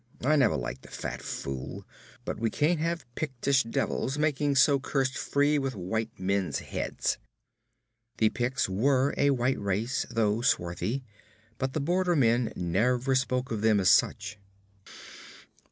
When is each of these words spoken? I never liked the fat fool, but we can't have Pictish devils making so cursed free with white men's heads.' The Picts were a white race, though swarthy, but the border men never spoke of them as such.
I 0.23 0.35
never 0.35 0.55
liked 0.57 0.81
the 0.81 0.87
fat 0.87 1.21
fool, 1.21 1.85
but 2.25 2.39
we 2.39 2.49
can't 2.49 2.79
have 2.79 3.05
Pictish 3.13 3.61
devils 3.61 4.17
making 4.17 4.55
so 4.55 4.79
cursed 4.79 5.15
free 5.15 5.59
with 5.59 5.75
white 5.75 6.09
men's 6.19 6.57
heads.' 6.57 7.19
The 8.17 8.29
Picts 8.29 8.67
were 8.67 9.13
a 9.15 9.29
white 9.29 9.59
race, 9.59 10.07
though 10.09 10.41
swarthy, 10.41 11.03
but 11.59 11.73
the 11.73 11.81
border 11.81 12.15
men 12.15 12.51
never 12.55 13.13
spoke 13.13 13.51
of 13.51 13.61
them 13.61 13.79
as 13.79 13.91
such. 13.91 14.39